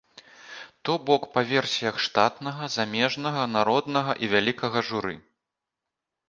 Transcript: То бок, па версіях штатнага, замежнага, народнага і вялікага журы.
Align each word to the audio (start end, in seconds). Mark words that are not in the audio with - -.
То 0.87 0.93
бок, 1.09 1.27
па 1.35 1.43
версіях 1.51 1.95
штатнага, 2.05 2.69
замежнага, 2.77 3.43
народнага 3.57 4.17
і 4.25 4.31
вялікага 4.33 4.79
журы. 4.91 5.15